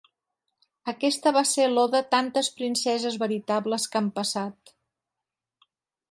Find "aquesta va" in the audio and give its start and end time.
0.91-1.41